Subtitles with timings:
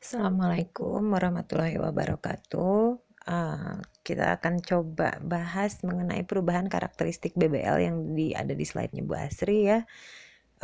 [0.00, 2.96] Assalamualaikum warahmatullahi wabarakatuh.
[3.28, 9.12] Uh, kita akan coba bahas mengenai perubahan karakteristik BBL yang di, ada di slide-nya Bu
[9.12, 9.84] Asri ya.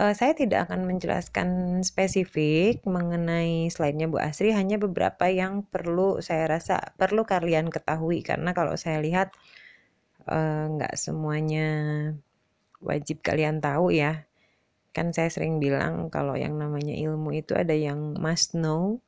[0.00, 1.48] Uh, saya tidak akan menjelaskan
[1.84, 8.56] spesifik mengenai slide-nya Bu Asri, hanya beberapa yang perlu saya rasa perlu kalian ketahui karena
[8.56, 9.36] kalau saya lihat
[10.32, 11.68] uh, nggak semuanya
[12.80, 14.24] wajib kalian tahu ya.
[14.96, 19.04] Kan saya sering bilang kalau yang namanya ilmu itu ada yang must know,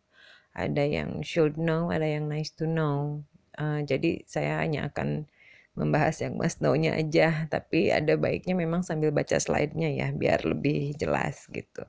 [0.59, 3.23] ada yang should know, ada yang nice to know.
[3.55, 5.30] Uh, jadi saya hanya akan
[5.79, 10.99] membahas yang must know-nya aja, tapi ada baiknya memang sambil baca slide-nya ya, biar lebih
[10.99, 11.87] jelas gitu.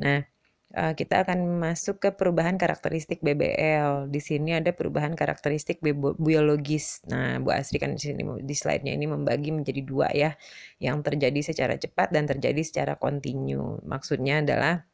[0.00, 0.24] Nah,
[0.72, 4.08] uh, kita akan masuk ke perubahan karakteristik BBL.
[4.08, 5.84] Di sini ada perubahan karakteristik
[6.16, 7.04] biologis.
[7.12, 10.32] Nah, Bu Asri kan di sini di slide-nya ini membagi menjadi dua ya,
[10.80, 13.76] yang terjadi secara cepat dan terjadi secara kontinu.
[13.84, 14.88] Maksudnya adalah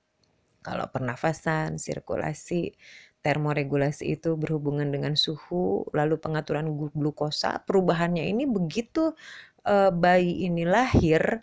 [0.69, 2.77] kalau pernafasan, sirkulasi,
[3.25, 9.17] termoregulasi itu berhubungan dengan suhu, lalu pengaturan glukosa, perubahannya ini begitu
[9.65, 11.41] uh, bayi ini lahir,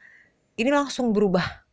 [0.61, 1.65] ini langsung berubah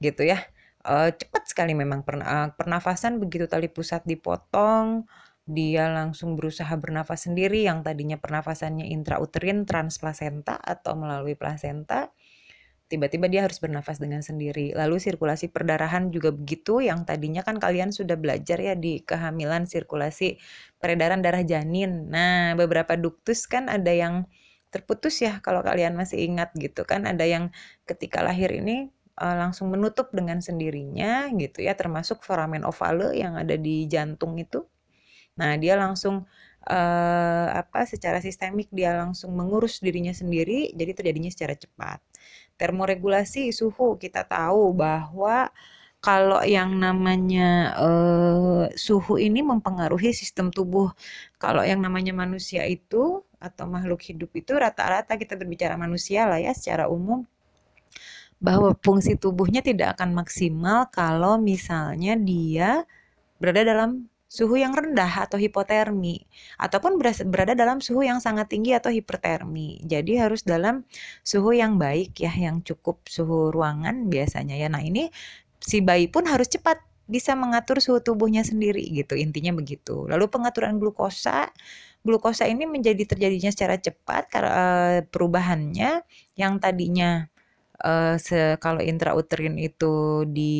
[0.00, 0.40] gitu ya.
[0.80, 5.04] Uh, cepat sekali memang uh, pernafasan begitu tali pusat dipotong,
[5.44, 12.08] dia langsung berusaha bernafas sendiri yang tadinya pernafasannya intrauterin transplasenta atau melalui plasenta
[12.90, 14.74] tiba-tiba dia harus bernafas dengan sendiri.
[14.74, 20.42] Lalu sirkulasi perdarahan juga begitu, yang tadinya kan kalian sudah belajar ya di kehamilan sirkulasi
[20.82, 22.10] peredaran darah janin.
[22.10, 24.26] Nah, beberapa duktus kan ada yang
[24.74, 27.54] terputus ya kalau kalian masih ingat gitu kan, ada yang
[27.86, 28.90] ketika lahir ini
[29.22, 34.66] uh, langsung menutup dengan sendirinya gitu ya, termasuk foramen ovale yang ada di jantung itu.
[35.38, 36.26] Nah, dia langsung
[36.66, 42.02] uh, apa secara sistemik dia langsung mengurus dirinya sendiri, jadi terjadinya secara cepat.
[42.60, 45.48] Termoregulasi suhu kita tahu bahwa
[46.00, 50.92] kalau yang namanya uh, suhu ini mempengaruhi sistem tubuh.
[51.40, 56.52] Kalau yang namanya manusia itu atau makhluk hidup itu rata-rata kita berbicara manusia lah ya
[56.52, 57.24] secara umum
[58.40, 62.84] bahwa fungsi tubuhnya tidak akan maksimal kalau misalnya dia
[63.36, 66.22] berada dalam suhu yang rendah atau hipotermi
[66.62, 69.82] ataupun berada dalam suhu yang sangat tinggi atau hipertermi.
[69.82, 70.86] Jadi harus dalam
[71.26, 74.70] suhu yang baik ya, yang cukup suhu ruangan biasanya ya.
[74.70, 75.10] Nah, ini
[75.58, 76.78] si bayi pun harus cepat
[77.10, 79.18] bisa mengatur suhu tubuhnya sendiri gitu.
[79.18, 80.06] Intinya begitu.
[80.06, 81.50] Lalu pengaturan glukosa
[82.06, 86.00] glukosa ini menjadi terjadinya secara cepat karena uh, perubahannya
[86.32, 87.28] yang tadinya
[87.84, 88.16] uh,
[88.56, 90.56] kalau intrauterin itu di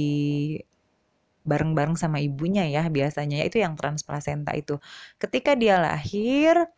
[1.49, 4.79] bareng-bareng sama ibunya ya biasanya itu yang transplasenta itu.
[5.23, 6.69] Ketika dia lahir,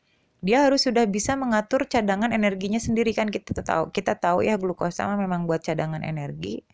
[0.42, 5.06] dia harus sudah bisa mengatur cadangan energinya sendiri kan kita tahu kita tahu ya glukosa
[5.14, 6.66] memang buat cadangan energi.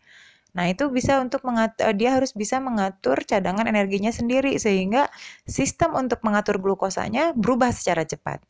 [0.57, 5.05] Nah, itu bisa untuk mengatur dia harus bisa mengatur cadangan energinya sendiri sehingga
[5.45, 8.41] sistem untuk mengatur glukosanya berubah secara cepat.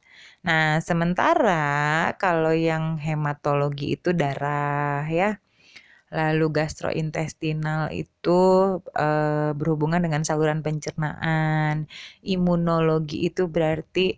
[0.47, 5.35] Nah, sementara kalau yang hematologi itu darah ya
[6.09, 8.39] Lalu gastrointestinal itu
[8.81, 11.85] uh, berhubungan dengan saluran pencernaan.
[12.25, 14.17] Imunologi itu berarti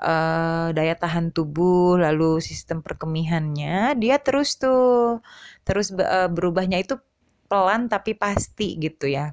[0.00, 5.24] uh, daya tahan tubuh, lalu sistem perkemihannya dia terus tuh
[5.64, 7.00] terus uh, berubahnya itu
[7.48, 9.32] pelan tapi pasti gitu ya.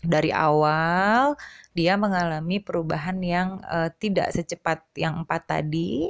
[0.00, 1.36] Dari awal
[1.76, 6.08] dia mengalami perubahan yang uh, tidak secepat yang empat tadi,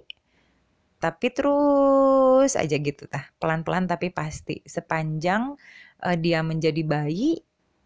[1.01, 5.57] tapi terus aja gitu tah pelan-pelan tapi pasti sepanjang
[6.05, 7.41] uh, dia menjadi bayi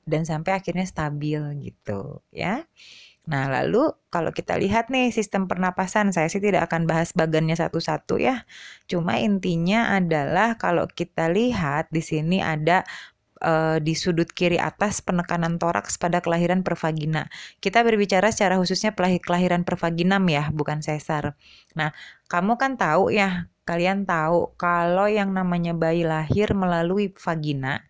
[0.04, 2.68] dan sampai akhirnya stabil gitu ya.
[3.24, 8.20] Nah, lalu kalau kita lihat nih sistem pernapasan, saya sih tidak akan bahas bagannya satu-satu
[8.20, 8.44] ya.
[8.84, 12.84] Cuma intinya adalah kalau kita lihat di sini ada
[13.42, 17.26] uh, di sudut kiri atas penekanan toraks pada kelahiran pervagina.
[17.58, 21.34] Kita berbicara secara khususnya kelahiran pervaginam ya, bukan sesar.
[21.74, 21.90] Nah,
[22.30, 27.82] kamu kan tahu ya, kalian tahu kalau yang namanya bayi lahir melalui vagina,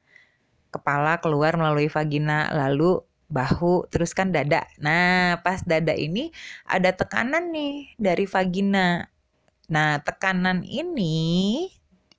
[0.73, 4.65] kepala keluar melalui vagina, lalu bahu, terus kan dada.
[4.79, 6.31] Nah, pas dada ini
[6.69, 9.11] ada tekanan nih dari vagina.
[9.67, 11.67] Nah, tekanan ini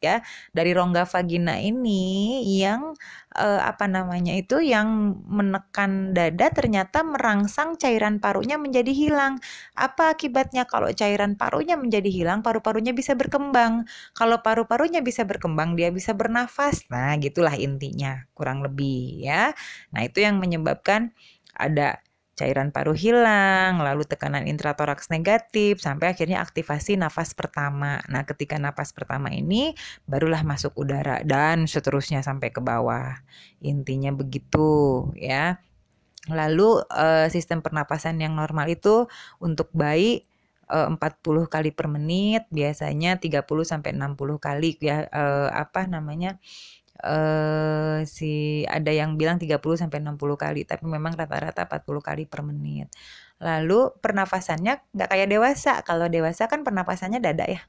[0.06, 0.16] ya
[0.54, 2.94] dari rongga vagina ini yang
[3.36, 9.42] uh, apa namanya itu yang menekan dada ternyata merangsang cairan parunya menjadi hilang.
[9.76, 13.90] Apa akibatnya kalau cairan parunya menjadi hilang, paru-parunya bisa berkembang.
[14.16, 16.88] Kalau paru-parunya bisa berkembang, dia bisa bernafas.
[16.94, 19.52] Nah, gitulah intinya, kurang lebih ya.
[19.92, 21.12] Nah, itu yang menyebabkan
[21.56, 22.05] ada
[22.36, 28.04] cairan paru hilang, lalu tekanan intratoraks negatif, sampai akhirnya aktivasi nafas pertama.
[28.12, 29.72] Nah, ketika nafas pertama ini
[30.04, 33.16] barulah masuk udara dan seterusnya sampai ke bawah.
[33.64, 35.64] Intinya begitu ya.
[36.28, 39.08] Lalu uh, sistem pernapasan yang normal itu
[39.40, 40.26] untuk bayi
[40.70, 46.42] uh, 40 kali per menit, biasanya 30 sampai 60 kali ya uh, apa namanya?
[47.04, 52.42] Uh, si ada yang bilang 30 sampai 60 kali, tapi memang rata-rata 40 kali per
[52.46, 52.88] menit.
[53.44, 55.84] Lalu pernafasannya nggak kayak dewasa.
[55.84, 57.62] Kalau dewasa kan pernapasannya dada ya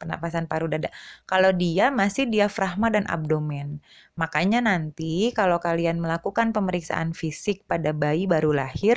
[0.00, 0.88] pernapasan paru dada.
[1.28, 3.84] Kalau dia masih diafragma dan abdomen.
[4.16, 8.96] Makanya nanti kalau kalian melakukan pemeriksaan fisik pada bayi baru lahir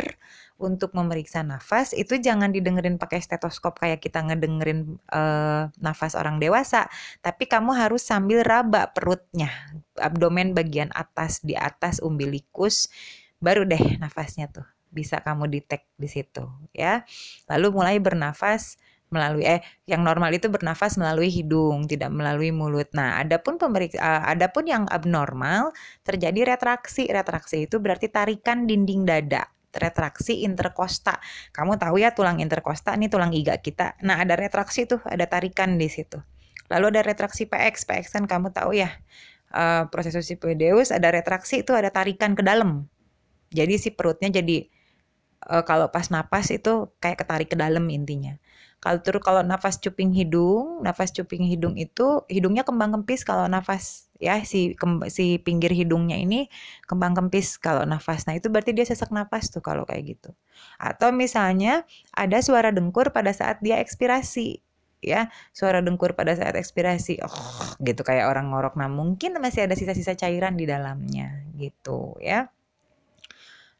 [0.61, 6.88] untuk memeriksa nafas itu jangan didengerin pakai stetoskop kayak kita ngedengerin uh, nafas orang dewasa,
[7.25, 9.50] tapi kamu harus sambil raba perutnya,
[9.97, 12.88] abdomen bagian atas di atas umbilikus
[13.44, 14.63] baru deh nafasnya tuh
[14.94, 17.03] bisa kamu detect di situ ya.
[17.50, 18.77] Lalu mulai bernafas
[19.13, 22.89] melalui eh yang normal itu bernafas melalui hidung, tidak melalui mulut.
[22.97, 25.69] Nah, adapun pemeriksa uh, adapun yang abnormal
[26.01, 27.05] terjadi retraksi.
[27.05, 29.45] Retraksi itu berarti tarikan dinding dada.
[29.73, 31.17] Retraksi interkosta.
[31.49, 33.97] Kamu tahu ya tulang interkosta ini tulang iga kita.
[34.05, 36.21] Nah, ada retraksi tuh, ada tarikan di situ.
[36.69, 37.89] Lalu ada retraksi PX.
[37.89, 38.93] PX kan kamu tahu ya.
[39.53, 42.89] Uh, proses Sipideus ada retraksi itu ada tarikan ke dalam.
[43.53, 44.65] Jadi si perutnya jadi
[45.45, 48.33] uh, kalau pas napas itu kayak ketarik ke dalam intinya.
[48.83, 54.12] Kalau terus kalau nafas cuping hidung, nafas cuping hidung itu hidungnya kembang kempis kalau nafas
[54.19, 54.75] ya si
[55.07, 56.51] si pinggir hidungnya ini
[56.83, 58.27] kembang kempis kalau nafas.
[58.27, 60.35] Nah, itu berarti dia sesak nafas tuh kalau kayak gitu.
[60.83, 64.59] Atau misalnya ada suara dengkur pada saat dia ekspirasi
[65.03, 69.75] ya suara dengkur pada saat ekspirasi oh gitu kayak orang ngorok nah mungkin masih ada
[69.75, 72.47] sisa-sisa cairan di dalamnya gitu ya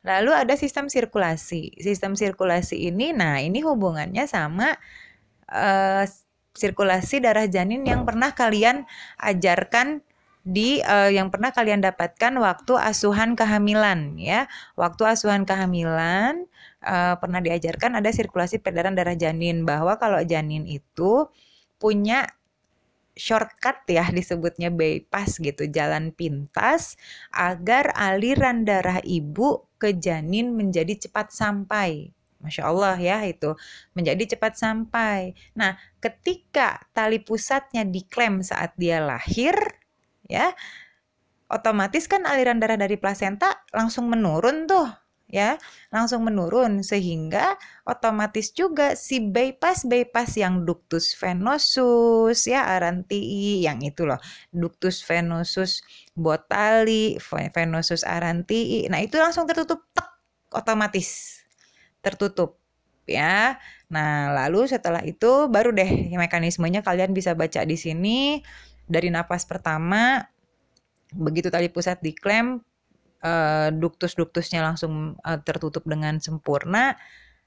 [0.04, 1.80] Lalu ada sistem sirkulasi.
[1.80, 4.76] Sistem sirkulasi ini, nah ini hubungannya sama
[5.48, 6.04] uh,
[6.54, 8.86] sirkulasi darah janin yang pernah kalian
[9.18, 10.04] ajarkan
[10.44, 14.52] di uh, yang pernah kalian dapatkan waktu asuhan kehamilan ya.
[14.76, 16.52] Waktu asuhan kehamilan
[16.84, 21.32] uh, pernah diajarkan ada sirkulasi peredaran darah janin bahwa kalau janin itu
[21.80, 22.28] punya
[23.14, 26.98] shortcut ya disebutnya bypass gitu, jalan pintas
[27.34, 32.10] agar aliran darah ibu ke janin menjadi cepat sampai.
[32.44, 33.56] Masya Allah ya itu
[33.96, 35.32] menjadi cepat sampai.
[35.56, 39.56] Nah, ketika tali pusatnya diklem saat dia lahir,
[40.28, 40.52] ya
[41.48, 44.90] otomatis kan aliran darah dari plasenta langsung menurun tuh
[45.34, 45.58] ya
[45.90, 47.58] langsung menurun sehingga
[47.90, 54.22] otomatis juga si bypass bypass yang ductus venosus ya arantii yang itu loh
[54.54, 55.82] ductus venosus
[56.14, 57.18] botali
[57.50, 60.06] venosus arantii nah itu langsung tertutup tek
[60.54, 61.42] otomatis
[62.06, 62.62] tertutup
[63.08, 63.60] ya.
[63.92, 68.44] Nah lalu setelah itu baru deh mekanismenya kalian bisa baca di sini
[68.88, 70.28] dari napas pertama
[71.14, 72.60] begitu tali pusat diklem
[73.24, 77.00] uh, duktus-duktusnya langsung uh, tertutup dengan sempurna.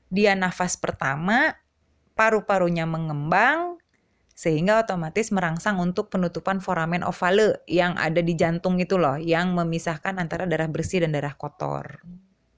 [0.08, 1.54] Dia nafas pertama,
[2.16, 3.76] paru-parunya mengembang,
[4.36, 10.16] sehingga otomatis merangsang untuk penutupan foramen ovale yang ada di jantung itu loh, yang memisahkan
[10.20, 12.00] antara darah bersih dan darah kotor.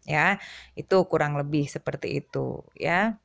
[0.09, 0.41] Ya,
[0.73, 3.21] itu kurang lebih seperti itu ya.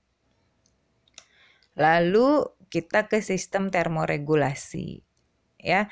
[1.80, 5.01] Lalu kita ke sistem termoregulasi.
[5.63, 5.88] Ya.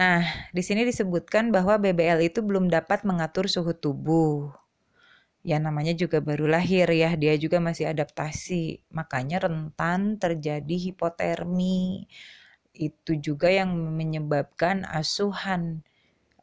[0.00, 0.22] Nah,
[0.56, 4.50] di sini disebutkan bahwa BBL itu belum dapat mengatur suhu tubuh.
[5.50, 8.64] Ya namanya juga baru lahir ya, dia juga masih adaptasi.
[8.98, 12.08] Makanya rentan terjadi hipotermi.
[12.74, 13.70] Itu juga yang
[14.00, 15.62] menyebabkan asuhan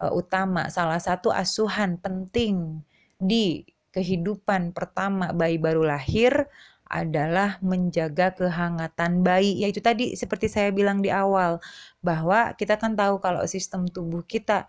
[0.04, 2.84] uh, utama, salah satu asuhan penting
[3.20, 3.64] di
[3.96, 6.48] kehidupan pertama bayi baru lahir
[6.92, 9.64] adalah menjaga kehangatan bayi.
[9.64, 11.64] Yaitu tadi seperti saya bilang di awal
[12.04, 14.68] bahwa kita kan tahu kalau sistem tubuh kita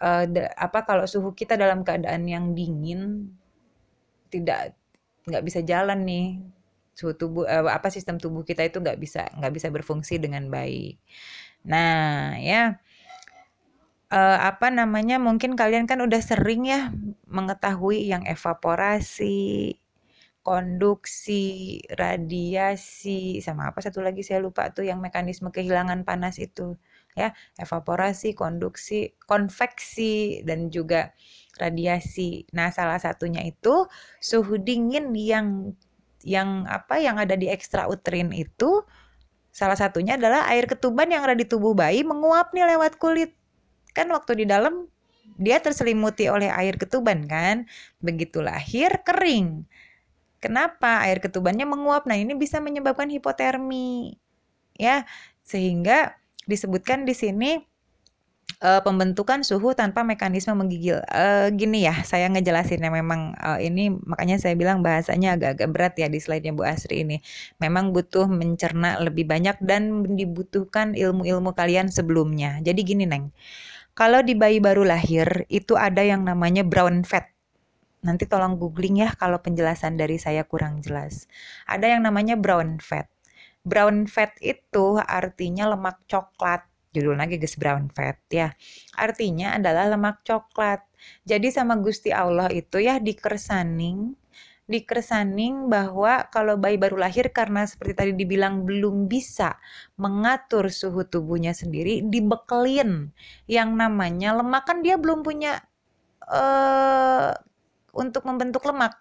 [0.00, 0.24] uh,
[0.56, 3.30] apa kalau suhu kita dalam keadaan yang dingin
[4.32, 4.72] tidak
[5.28, 6.40] nggak bisa jalan nih
[6.96, 10.96] suhu tubuh uh, apa sistem tubuh kita itu nggak bisa nggak bisa berfungsi dengan baik.
[11.68, 12.80] Nah ya
[14.10, 16.92] uh, apa namanya mungkin kalian kan udah sering ya
[17.30, 19.79] mengetahui yang evaporasi
[20.40, 26.80] konduksi, radiasi, sama apa satu lagi saya lupa tuh yang mekanisme kehilangan panas itu
[27.12, 31.12] ya evaporasi, konduksi, konveksi dan juga
[31.60, 32.48] radiasi.
[32.56, 33.84] Nah, salah satunya itu
[34.22, 35.76] suhu dingin yang
[36.24, 38.84] yang apa yang ada di ekstrauterin itu
[39.50, 43.36] salah satunya adalah air ketuban yang ada di tubuh bayi menguap nih lewat kulit.
[43.92, 44.86] Kan waktu di dalam
[45.40, 47.68] dia terselimuti oleh air ketuban kan.
[48.00, 49.66] Begitu lahir kering.
[50.40, 51.04] Kenapa?
[51.04, 52.08] Air ketubannya menguap.
[52.08, 54.16] Nah, ini bisa menyebabkan hipotermi.
[54.80, 55.04] Ya,
[55.44, 56.16] sehingga
[56.48, 57.60] disebutkan di sini
[58.64, 61.00] uh, pembentukan suhu tanpa mekanisme menggigil.
[61.12, 66.08] Uh, gini ya, saya ngejelasinnya memang uh, ini makanya saya bilang bahasanya agak-agak berat ya
[66.08, 67.20] di slide-nya Bu Asri ini.
[67.62, 72.60] Memang butuh mencerna lebih banyak dan dibutuhkan ilmu-ilmu kalian sebelumnya.
[72.64, 73.32] Jadi gini, Neng.
[73.98, 77.29] Kalau di bayi baru lahir itu ada yang namanya brown fat.
[78.00, 81.28] Nanti tolong googling ya kalau penjelasan dari saya kurang jelas.
[81.68, 83.08] Ada yang namanya brown fat.
[83.64, 88.50] Brown fat itu artinya lemak coklat judul lagi guys brown fat ya.
[88.98, 90.82] Artinya adalah lemak coklat.
[91.24, 94.16] Jadi sama Gusti Allah itu ya dikersaning
[94.70, 99.58] dikersaning bahwa kalau bayi baru lahir karena seperti tadi dibilang belum bisa
[99.98, 103.10] mengatur suhu tubuhnya sendiri dibekelin
[103.50, 105.58] yang namanya lemak kan dia belum punya
[106.30, 107.34] uh,
[107.94, 108.94] untuk membentuk lemak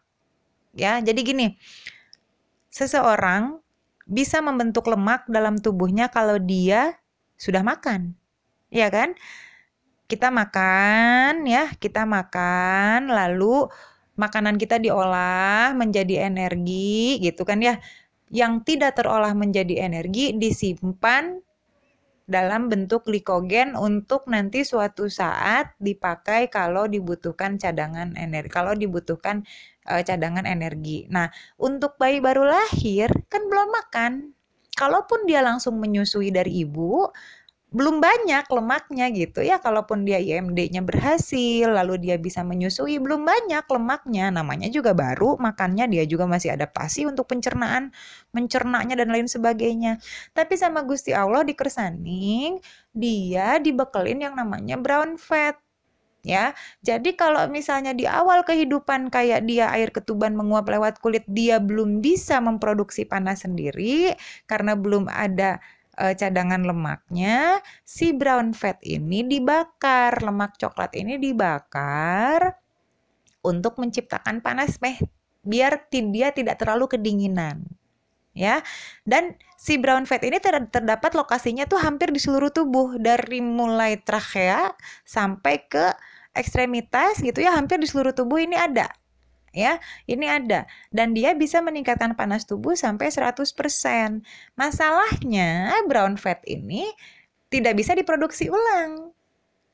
[0.77, 1.47] ya jadi gini
[2.69, 3.59] seseorang
[4.09, 6.97] bisa membentuk lemak dalam tubuhnya kalau dia
[7.37, 8.17] sudah makan.
[8.73, 9.13] Ya kan?
[10.09, 13.69] Kita makan ya, kita makan lalu
[14.17, 17.77] makanan kita diolah menjadi energi gitu kan ya.
[18.33, 21.41] Yang tidak terolah menjadi energi disimpan
[22.29, 29.41] dalam bentuk glikogen untuk nanti suatu saat dipakai kalau dibutuhkan cadangan energi, kalau dibutuhkan
[29.89, 31.09] uh, cadangan energi.
[31.09, 34.11] Nah, untuk bayi baru lahir kan belum makan,
[34.77, 37.09] kalaupun dia langsung menyusui dari ibu,
[37.69, 39.61] belum banyak lemaknya gitu ya.
[39.61, 44.33] Kalaupun dia IMD-nya berhasil lalu dia bisa menyusui belum banyak lemaknya.
[44.33, 47.93] Namanya juga baru makannya dia juga masih adaptasi untuk pencernaan
[48.33, 50.01] mencernanya dan lain sebagainya.
[50.33, 52.57] Tapi sama Gusti Allah di kersaning
[52.89, 55.61] dia dibekelin yang namanya brown fat
[56.25, 56.51] ya.
[56.81, 62.03] Jadi kalau misalnya di awal kehidupan kayak dia air ketuban menguap lewat kulit, dia belum
[62.03, 64.17] bisa memproduksi panas sendiri
[64.49, 65.61] karena belum ada
[65.99, 72.55] uh, cadangan lemaknya, si brown fat ini dibakar, lemak coklat ini dibakar
[73.43, 74.99] untuk menciptakan panas meh
[75.43, 77.63] biar dia tidak terlalu kedinginan
[78.35, 78.63] ya.
[79.03, 83.99] Dan si brown fat ini ter terdapat lokasinya tuh hampir di seluruh tubuh dari mulai
[83.99, 84.71] trachea
[85.03, 85.85] sampai ke
[86.37, 88.87] ekstremitas gitu ya, hampir di seluruh tubuh ini ada.
[89.55, 94.21] Ya, ini ada dan dia bisa meningkatkan panas tubuh sampai 100%.
[94.55, 96.89] Masalahnya brown fat ini
[97.49, 99.09] tidak bisa diproduksi ulang.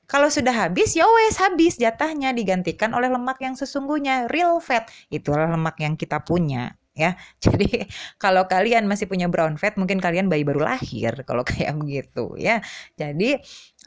[0.05, 4.85] Kalau sudah habis, ya wes habis jatahnya digantikan oleh lemak yang sesungguhnya real fat.
[5.09, 7.13] Itulah lemak yang kita punya ya.
[7.43, 7.85] Jadi
[8.17, 12.63] kalau kalian masih punya brown fat, mungkin kalian bayi baru lahir kalau kayak begitu ya.
[12.97, 13.37] Jadi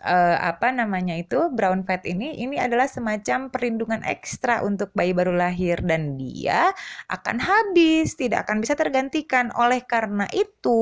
[0.05, 5.35] eh, apa namanya itu brown fat ini ini adalah semacam perlindungan ekstra untuk bayi baru
[5.35, 6.71] lahir dan dia
[7.11, 9.51] akan habis, tidak akan bisa tergantikan.
[9.59, 10.79] Oleh karena itu,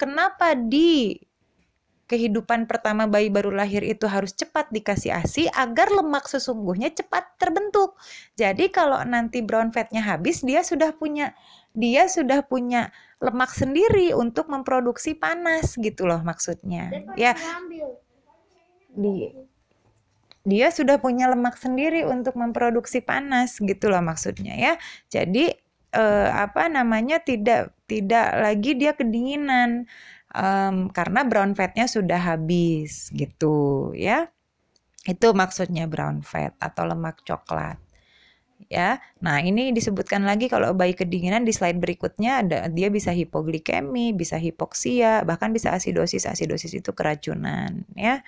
[0.00, 1.16] kenapa di
[2.14, 7.98] kehidupan pertama bayi baru lahir itu harus cepat dikasih ASI agar lemak sesungguhnya cepat terbentuk.
[8.38, 11.34] Jadi kalau nanti brown fatnya habis, dia sudah punya
[11.74, 16.94] dia sudah punya lemak sendiri untuk memproduksi panas gitu loh maksudnya.
[17.18, 17.34] Ya.
[18.94, 19.34] Di
[20.44, 24.72] dia sudah punya lemak sendiri untuk memproduksi panas gitu loh maksudnya ya.
[25.10, 25.50] Jadi
[25.90, 29.90] eh, apa namanya tidak tidak lagi dia kedinginan
[30.34, 34.28] um, karena brown fatnya sudah habis gitu ya.
[35.06, 37.78] Itu maksudnya brown fat atau lemak coklat.
[38.72, 44.16] Ya, nah ini disebutkan lagi kalau bayi kedinginan di slide berikutnya ada dia bisa hipoglikemi,
[44.16, 46.24] bisa hipoksia, bahkan bisa asidosis.
[46.24, 48.24] Asidosis itu keracunan, ya.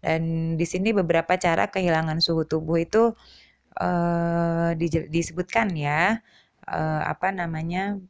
[0.00, 3.12] Dan di sini beberapa cara kehilangan suhu tubuh itu
[3.76, 4.70] uh,
[5.12, 6.22] disebutkan ya,
[6.64, 8.00] uh, apa namanya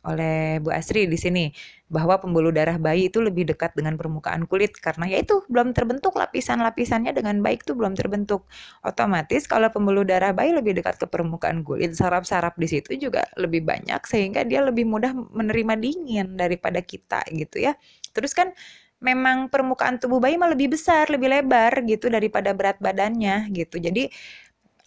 [0.00, 1.52] oleh Bu Asri di sini
[1.92, 6.16] bahwa pembuluh darah bayi itu lebih dekat dengan permukaan kulit karena ya itu belum terbentuk
[6.16, 8.48] lapisan-lapisannya dengan baik itu belum terbentuk.
[8.86, 13.60] Otomatis kalau pembuluh darah bayi lebih dekat ke permukaan kulit, saraf-saraf di situ juga lebih
[13.66, 17.76] banyak sehingga dia lebih mudah menerima dingin daripada kita gitu ya.
[18.16, 18.56] Terus kan
[19.04, 23.76] memang permukaan tubuh bayi mah lebih besar, lebih lebar gitu daripada berat badannya gitu.
[23.80, 24.08] Jadi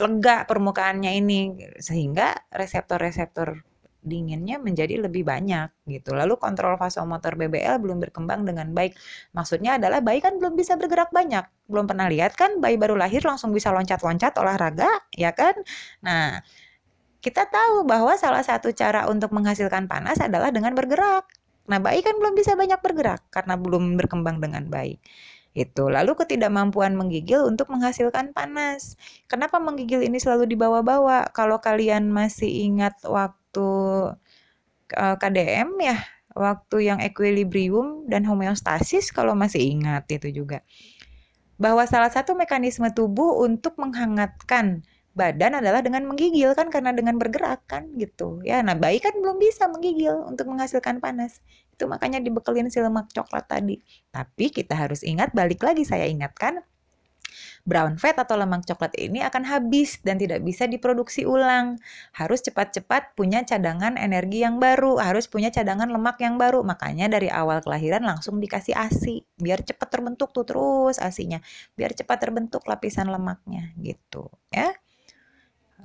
[0.02, 1.40] lega permukaannya ini
[1.78, 3.73] sehingga reseptor-reseptor
[4.04, 6.14] dinginnya menjadi lebih banyak gitu.
[6.14, 8.94] Lalu kontrol vasomotor BBL belum berkembang dengan baik.
[9.32, 11.48] Maksudnya adalah bayi kan belum bisa bergerak banyak.
[11.72, 15.56] Belum pernah lihat kan bayi baru lahir langsung bisa loncat-loncat olahraga, ya kan?
[16.04, 16.44] Nah,
[17.24, 21.24] kita tahu bahwa salah satu cara untuk menghasilkan panas adalah dengan bergerak.
[21.72, 25.00] Nah, bayi kan belum bisa banyak bergerak karena belum berkembang dengan baik.
[25.54, 25.88] Itu.
[25.88, 28.98] Lalu ketidakmampuan menggigil untuk menghasilkan panas.
[29.30, 31.30] Kenapa menggigil ini selalu dibawa-bawa?
[31.32, 33.70] Kalau kalian masih ingat waktu waktu
[34.98, 35.98] uh, KDM ya,
[36.34, 40.66] waktu yang equilibrium dan homeostasis kalau masih ingat itu juga.
[41.62, 44.82] bahwa salah satu mekanisme tubuh untuk menghangatkan
[45.14, 48.42] badan adalah dengan menggigil kan karena dengan bergerak kan gitu.
[48.42, 51.40] Ya nah bayi kan belum bisa menggigil untuk menghasilkan panas.
[51.78, 53.80] Itu makanya dibekelin si lemak coklat tadi.
[54.10, 56.58] Tapi kita harus ingat balik lagi saya ingatkan
[57.64, 61.80] brown fat atau lemak coklat ini akan habis dan tidak bisa diproduksi ulang.
[62.12, 66.62] Harus cepat-cepat punya cadangan energi yang baru, harus punya cadangan lemak yang baru.
[66.62, 71.40] Makanya dari awal kelahiran langsung dikasih ASI, biar cepat terbentuk tuh terus asinya,
[71.80, 74.76] biar cepat terbentuk lapisan lemaknya gitu ya.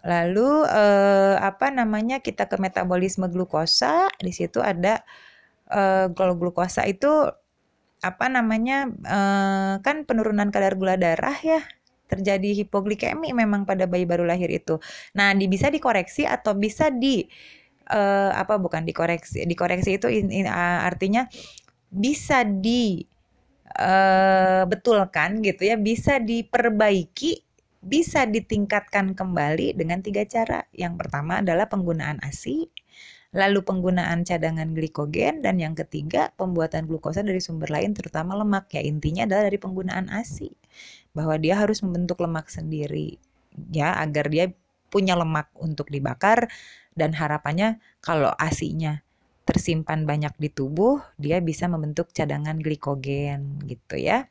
[0.02, 5.02] Lalu eh, apa namanya kita ke metabolisme glukosa, di situ ada
[5.70, 7.30] eh, glukosa itu
[8.04, 11.60] apa namanya eh, kan penurunan kadar gula darah ya
[12.08, 14.80] terjadi hipoglikemi memang pada bayi baru lahir itu.
[15.14, 17.28] Nah, di, bisa dikoreksi atau bisa di
[17.92, 19.44] uh, apa bukan dikoreksi.
[19.44, 21.28] Dikoreksi itu in, in, uh, artinya
[21.92, 23.04] bisa di
[23.76, 27.44] uh, betulkan gitu ya, bisa diperbaiki,
[27.84, 30.64] bisa ditingkatkan kembali dengan tiga cara.
[30.72, 32.72] Yang pertama adalah penggunaan ASI,
[33.36, 38.72] lalu penggunaan cadangan glikogen, dan yang ketiga pembuatan glukosa dari sumber lain terutama lemak.
[38.72, 40.48] Ya intinya adalah dari penggunaan ASI
[41.12, 43.18] bahwa dia harus membentuk lemak sendiri
[43.74, 44.52] ya agar dia
[44.88, 46.48] punya lemak untuk dibakar
[46.96, 49.02] dan harapannya kalau asinya
[49.48, 54.28] tersimpan banyak di tubuh, dia bisa membentuk cadangan glikogen gitu ya.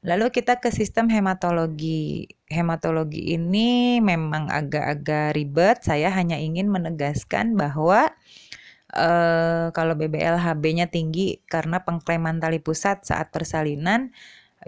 [0.00, 2.24] Lalu kita ke sistem hematologi.
[2.48, 5.84] Hematologi ini memang agak-agak ribet.
[5.84, 8.08] Saya hanya ingin menegaskan bahwa
[8.96, 14.08] eh, kalau BBL HB-nya tinggi karena pengkleman tali pusat saat persalinan,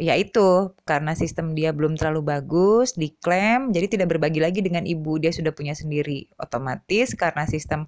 [0.01, 5.21] ya itu karena sistem dia belum terlalu bagus diklaim jadi tidak berbagi lagi dengan ibu
[5.21, 7.85] dia sudah punya sendiri otomatis karena sistem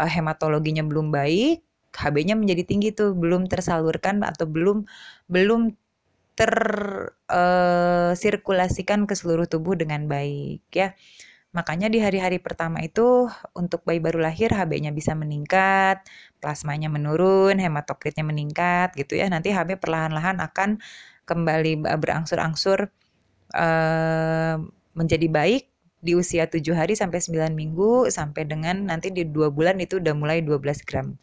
[0.00, 1.60] uh, hematologinya belum baik
[1.92, 4.88] HB-nya menjadi tinggi tuh belum tersalurkan atau belum
[5.28, 5.76] belum
[6.32, 10.94] tersirkulasikan uh, ke seluruh tubuh dengan baik ya
[11.52, 16.00] Makanya di hari-hari pertama itu untuk bayi baru lahir HB-nya bisa meningkat,
[16.40, 19.28] plasmanya menurun, hematokritnya meningkat gitu ya.
[19.28, 20.80] Nanti HB perlahan-lahan akan
[21.28, 22.88] kembali berangsur-angsur
[23.52, 24.56] uh,
[24.96, 25.68] menjadi baik
[26.00, 30.18] di usia 7 hari sampai 9 minggu sampai dengan nanti di 2 bulan itu udah
[30.18, 31.14] mulai 12 gram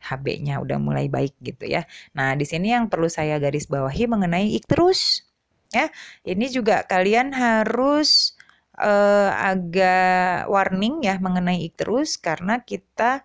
[0.00, 1.84] HB-nya udah mulai baik gitu ya.
[2.16, 5.24] Nah, di sini yang perlu saya garis bawahi mengenai ikterus
[5.70, 5.88] ya.
[6.26, 8.34] Ini juga kalian harus
[8.80, 13.22] uh, agak warning ya mengenai ikterus karena kita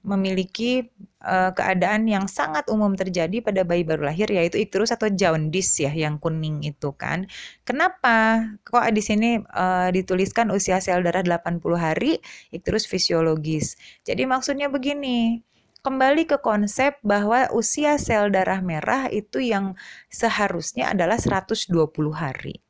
[0.00, 0.88] memiliki
[1.20, 5.92] uh, keadaan yang sangat umum terjadi pada bayi baru lahir yaitu ikterus atau jaundice ya
[5.92, 7.28] yang kuning itu kan.
[7.68, 8.48] Kenapa?
[8.64, 12.16] Kok di sini uh, dituliskan usia sel darah 80 hari
[12.48, 13.76] ikterus fisiologis.
[14.08, 15.44] Jadi maksudnya begini,
[15.80, 19.74] kembali ke konsep bahwa usia sel darah merah itu yang
[20.12, 21.72] seharusnya adalah 120
[22.12, 22.60] hari.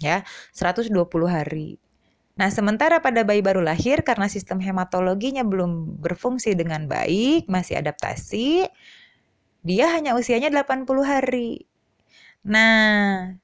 [0.00, 0.24] Ya,
[0.56, 0.94] 120
[1.28, 1.76] hari.
[2.40, 8.64] Nah, sementara pada bayi baru lahir karena sistem hematologinya belum berfungsi dengan baik, masih adaptasi,
[9.60, 11.68] dia hanya usianya 80 hari.
[12.48, 13.36] Nah,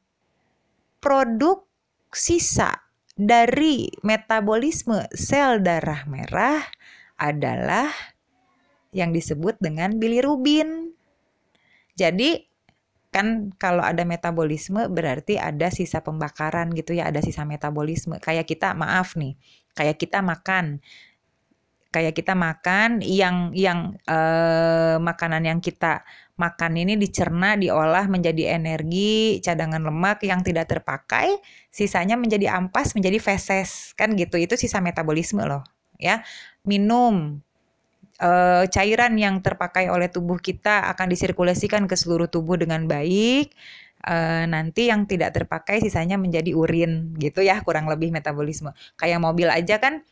[1.05, 1.69] produk
[2.09, 2.81] sisa
[3.13, 6.65] dari metabolisme sel darah merah
[7.21, 7.93] adalah
[8.97, 10.97] yang disebut dengan bilirubin.
[12.01, 12.41] Jadi,
[13.13, 18.17] kan kalau ada metabolisme berarti ada sisa pembakaran gitu ya, ada sisa metabolisme.
[18.25, 19.37] Kayak kita maaf nih,
[19.77, 20.81] kayak kita makan
[21.97, 26.05] kayak kita makan yang yang eh, makanan yang kita
[26.37, 31.41] makan ini dicerna, diolah menjadi energi, cadangan lemak yang tidak terpakai,
[31.73, 34.37] sisanya menjadi ampas, menjadi feses, kan gitu.
[34.37, 35.65] Itu sisa metabolisme loh,
[35.97, 36.21] ya.
[36.69, 37.41] Minum
[38.21, 43.53] uh, cairan yang terpakai oleh tubuh kita akan disirkulasikan ke seluruh tubuh dengan baik.
[44.07, 48.71] Uh, nanti yang tidak terpakai sisanya menjadi urin gitu ya kurang lebih metabolisme.
[48.95, 50.07] Kayak mobil aja kan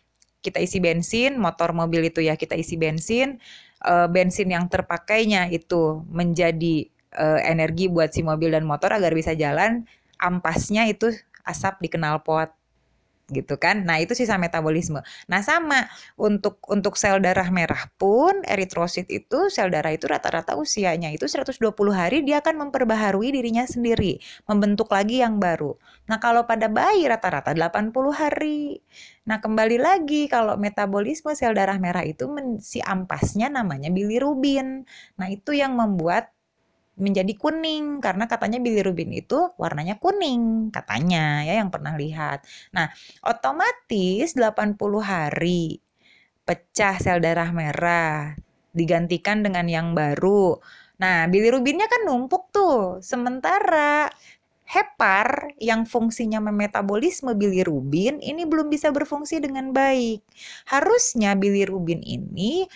[0.45, 3.39] kita isi bensin motor mobil itu ya kita isi bensin.
[3.85, 6.89] Uh, bensin yang terpakainya itu menjadi
[7.21, 9.85] uh, energi buat si mobil dan motor agar bisa jalan
[10.17, 11.13] ampasnya itu
[11.45, 12.49] asap di knalpot
[13.33, 13.89] gitu kan.
[13.89, 15.01] Nah, itu sisa metabolisme.
[15.33, 15.89] Nah, sama
[16.21, 21.57] untuk untuk sel darah merah pun eritrosit itu sel darah itu rata-rata usianya itu 120
[21.97, 25.73] hari dia akan memperbaharui dirinya sendiri, membentuk lagi yang baru.
[26.11, 28.85] Nah, kalau pada bayi rata-rata 80 hari.
[29.25, 32.29] Nah, kembali lagi kalau metabolisme sel darah merah itu
[32.61, 34.85] si ampasnya namanya bilirubin.
[35.17, 36.34] Nah, itu yang membuat
[36.95, 42.47] menjadi kuning karena katanya bilirubin itu warnanya kuning katanya ya yang pernah lihat.
[42.71, 42.91] Nah,
[43.27, 45.83] otomatis 80 hari
[46.45, 48.37] pecah sel darah merah
[48.77, 50.59] digantikan dengan yang baru.
[51.01, 53.03] Nah, bilirubinnya kan numpuk tuh.
[53.03, 54.11] Sementara
[54.65, 60.25] hepar yang fungsinya memetabolisme bilirubin ini belum bisa berfungsi dengan baik.
[60.71, 62.67] Harusnya bilirubin ini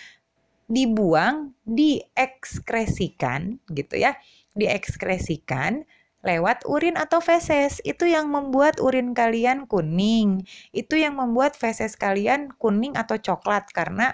[0.69, 4.15] dibuang, diekskresikan gitu ya,
[4.53, 5.83] diekskresikan
[6.21, 7.81] lewat urin atau feses.
[7.81, 10.45] Itu yang membuat urin kalian kuning.
[10.71, 14.13] Itu yang membuat feses kalian kuning atau coklat karena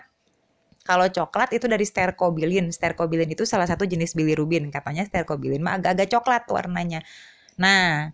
[0.86, 2.70] kalau coklat itu dari sterkobilin.
[2.70, 4.70] Sterkobilin itu salah satu jenis bilirubin.
[4.70, 7.02] Katanya sterkobilin mah agak-agak coklat warnanya.
[7.58, 8.13] Nah,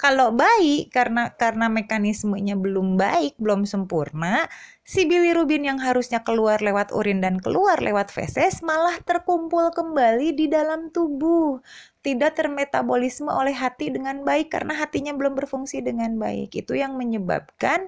[0.00, 4.48] kalau bayi karena karena mekanismenya belum baik, belum sempurna,
[4.80, 10.48] si bilirubin yang harusnya keluar lewat urin dan keluar lewat feses malah terkumpul kembali di
[10.48, 11.60] dalam tubuh.
[12.00, 16.56] Tidak termetabolisme oleh hati dengan baik karena hatinya belum berfungsi dengan baik.
[16.56, 17.84] Itu yang menyebabkan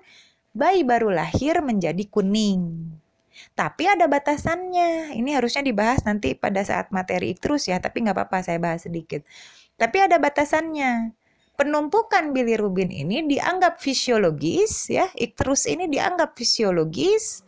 [0.52, 2.92] bayi baru lahir menjadi kuning.
[3.56, 5.16] Tapi ada batasannya.
[5.16, 9.24] Ini harusnya dibahas nanti pada saat materi terus ya, tapi nggak apa-apa saya bahas sedikit.
[9.80, 11.21] Tapi ada batasannya
[11.56, 17.44] penumpukan bilirubin ini dianggap fisiologis ya, ikterus ini dianggap fisiologis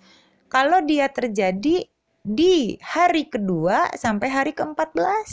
[0.52, 1.88] kalau dia terjadi
[2.24, 5.28] di hari kedua sampai hari ke-14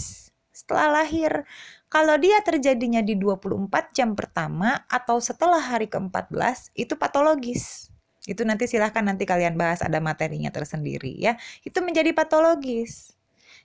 [0.52, 1.48] setelah lahir.
[1.92, 7.92] Kalau dia terjadinya di 24 jam pertama atau setelah hari ke-14 itu patologis.
[8.24, 11.36] Itu nanti silahkan nanti kalian bahas ada materinya tersendiri ya.
[11.68, 13.12] Itu menjadi patologis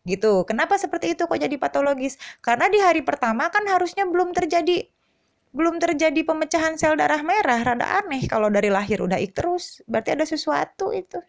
[0.07, 0.47] gitu.
[0.47, 2.19] Kenapa seperti itu kok jadi patologis?
[2.43, 4.87] Karena di hari pertama kan harusnya belum terjadi
[5.55, 10.17] belum terjadi pemecahan sel darah merah, rada aneh kalau dari lahir udah ik terus, berarti
[10.17, 11.23] ada sesuatu itu.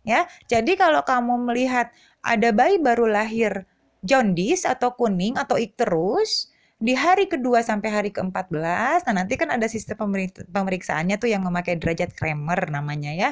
[0.00, 1.92] Ya, jadi kalau kamu melihat
[2.24, 3.68] ada bayi baru lahir
[4.00, 6.48] jaundice atau kuning atau ik terus
[6.80, 10.00] di hari kedua sampai hari ke-14, nah nanti kan ada sistem
[10.48, 13.30] pemeriksaannya tuh yang memakai derajat Kramer namanya ya.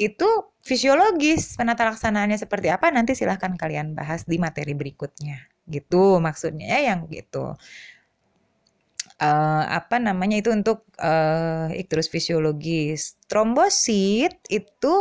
[0.00, 5.36] Itu fisiologis penata laksanaannya seperti apa nanti silahkan kalian bahas di materi berikutnya.
[5.68, 7.52] Gitu maksudnya ya yang gitu
[9.20, 13.18] uh, apa namanya itu untuk uh, ikterus fisiologis.
[13.30, 14.94] Trombosit itu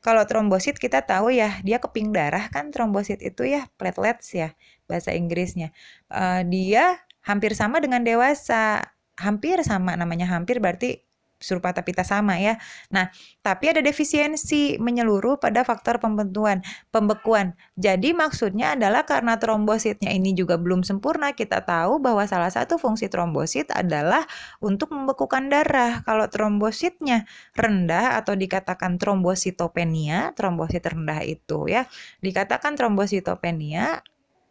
[0.00, 4.54] kalau trombosit kita tahu ya dia keping darah kan trombosit itu ya platelets ya
[4.88, 5.74] bahasa Inggrisnya.
[6.08, 8.80] Uh, dia hampir sama dengan dewasa,
[9.20, 11.04] hampir sama namanya hampir berarti
[11.40, 12.60] serupa tapi tak sama ya.
[12.92, 13.08] Nah,
[13.40, 16.60] tapi ada defisiensi menyeluruh pada faktor pembentuan,
[16.92, 17.56] pembekuan.
[17.80, 23.08] Jadi maksudnya adalah karena trombositnya ini juga belum sempurna, kita tahu bahwa salah satu fungsi
[23.08, 24.28] trombosit adalah
[24.60, 26.04] untuk membekukan darah.
[26.04, 27.24] Kalau trombositnya
[27.56, 31.88] rendah atau dikatakan trombositopenia, trombosit rendah itu ya,
[32.20, 34.04] dikatakan trombositopenia,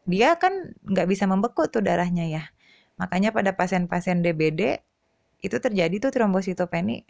[0.10, 2.44] dia kan nggak bisa membeku tuh darahnya ya.
[3.00, 4.89] Makanya pada pasien-pasien DBD
[5.40, 7.04] itu terjadi tuh trombositopeni.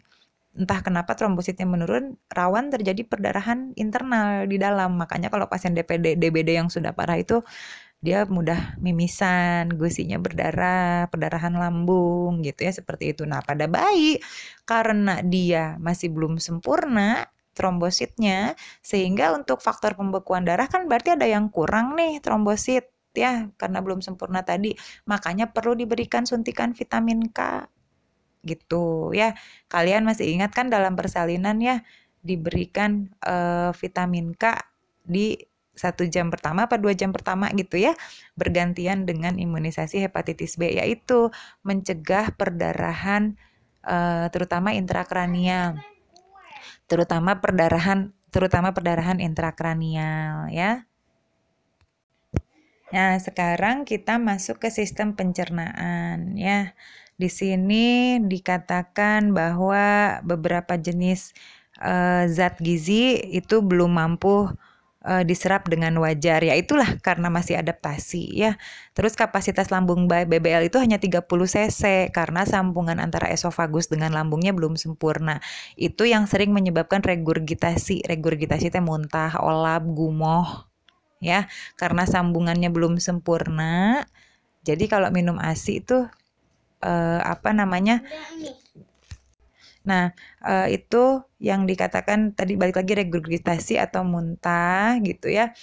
[0.50, 4.98] Entah kenapa trombositnya menurun rawan terjadi perdarahan internal di dalam.
[4.98, 7.42] Makanya kalau pasien DPD DBD yang sudah parah itu
[8.00, 13.22] dia mudah mimisan gusinya berdarah perdarahan lambung gitu ya seperti itu.
[13.28, 14.18] Nah pada bayi
[14.64, 21.52] karena dia masih belum sempurna trombositnya sehingga untuk faktor pembekuan darah kan berarti ada yang
[21.52, 24.74] kurang nih trombosit ya karena belum sempurna tadi.
[25.06, 27.68] Makanya perlu diberikan suntikan vitamin K
[28.44, 29.36] gitu ya.
[29.72, 31.84] Kalian masih ingat kan dalam persalinan ya
[32.20, 34.60] diberikan uh, vitamin K
[35.04, 35.36] di
[35.80, 37.96] satu jam pertama apa dua jam pertama gitu ya
[38.36, 41.32] bergantian dengan imunisasi hepatitis B yaitu
[41.64, 43.40] mencegah perdarahan
[43.88, 45.80] uh, terutama intrakranial
[46.84, 50.84] terutama perdarahan terutama perdarahan intrakranial ya
[52.90, 56.74] Nah, sekarang kita masuk ke sistem pencernaan ya.
[57.20, 61.36] Di sini dikatakan bahwa beberapa jenis
[61.84, 64.48] uh, zat gizi itu belum mampu
[65.04, 66.40] uh, diserap dengan wajar.
[66.40, 68.56] Ya itulah karena masih adaptasi ya.
[68.96, 74.76] Terus kapasitas lambung BBL itu hanya 30 cc karena sambungan antara esofagus dengan lambungnya belum
[74.80, 75.44] sempurna.
[75.76, 78.08] Itu yang sering menyebabkan regurgitasi.
[78.08, 80.68] Regurgitasi itu muntah, olap, gumoh
[81.20, 81.48] ya.
[81.76, 84.04] Karena sambungannya belum sempurna.
[84.60, 86.04] Jadi kalau minum ASI itu
[86.84, 88.04] uh, apa namanya
[89.80, 90.12] Nah,
[90.44, 95.56] uh, itu yang dikatakan tadi balik lagi regurgitasi atau muntah gitu ya.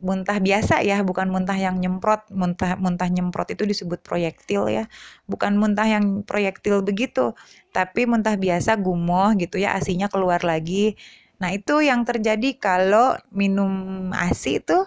[0.00, 2.30] Muntah biasa ya, bukan muntah yang nyemprot.
[2.32, 4.84] Muntah muntah nyemprot itu disebut proyektil ya.
[5.28, 7.34] Bukan muntah yang proyektil begitu,
[7.74, 10.96] tapi muntah biasa gumoh gitu ya, asinya keluar lagi.
[11.42, 13.72] Nah, itu yang terjadi kalau minum
[14.14, 14.78] ASI itu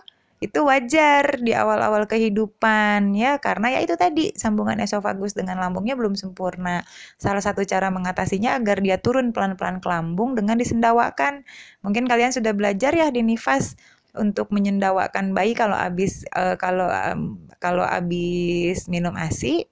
[0.43, 6.19] itu wajar di awal-awal kehidupan ya karena ya itu tadi sambungan esofagus dengan lambungnya belum
[6.19, 6.84] sempurna.
[7.15, 11.47] Salah satu cara mengatasinya agar dia turun pelan-pelan ke lambung dengan disendawakan.
[11.82, 13.79] Mungkin kalian sudah belajar ya di nifas
[14.13, 16.91] untuk menyendawakan bayi kalau habis uh, kalau
[17.58, 19.65] kalau habis minum ASI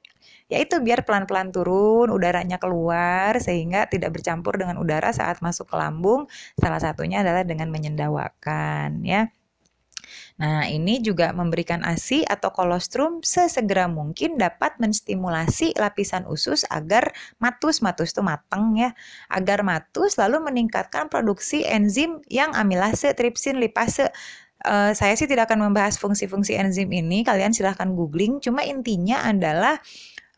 [0.51, 6.27] yaitu biar pelan-pelan turun, udaranya keluar sehingga tidak bercampur dengan udara saat masuk ke lambung.
[6.59, 9.31] Salah satunya adalah dengan menyendawakan ya.
[10.41, 17.85] Nah, ini juga memberikan ASI atau kolostrum sesegera mungkin dapat menstimulasi lapisan usus agar matus,
[17.85, 18.89] matus itu matang ya,
[19.29, 24.09] agar matus lalu meningkatkan produksi enzim yang amilase, tripsin, lipase.
[24.61, 28.41] Uh, saya sih tidak akan membahas fungsi-fungsi enzim ini, kalian silahkan googling.
[28.41, 29.77] Cuma intinya adalah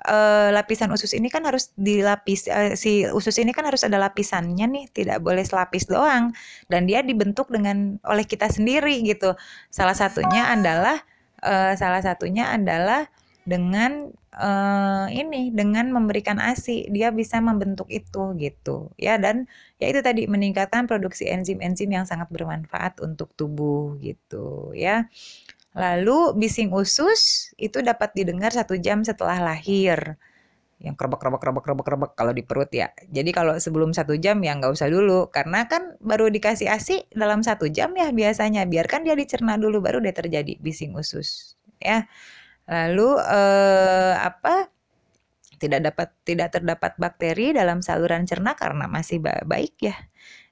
[0.07, 4.65] uh, lapisan usus ini kan harus dilapis uh, si usus ini kan harus ada lapisannya
[4.67, 6.35] nih, tidak boleh selapis doang
[6.67, 9.35] dan dia dibentuk dengan oleh kita sendiri gitu.
[9.71, 10.99] Salah satunya adalah
[11.43, 13.07] uh, salah satunya adalah
[13.43, 14.07] dengan
[14.39, 19.51] uh, ini dengan memberikan ASI dia bisa membentuk itu gitu ya dan
[19.83, 25.11] ya itu tadi meningkatkan produksi enzim-enzim yang sangat bermanfaat untuk tubuh gitu ya.
[25.73, 30.17] Lalu bising usus itu dapat didengar satu jam setelah lahir.
[30.77, 32.93] Yang kerebek kerebek kerebek kerebek kerebek kalau di perut ya.
[33.09, 37.41] Jadi kalau sebelum satu jam ya nggak usah dulu karena kan baru dikasih asi dalam
[37.41, 38.69] satu jam ya biasanya.
[38.69, 42.05] Biarkan dia dicerna dulu baru dia terjadi bising usus ya.
[42.69, 44.69] Lalu eh, apa?
[45.57, 49.95] Tidak dapat tidak terdapat bakteri dalam saluran cerna karena masih baik ya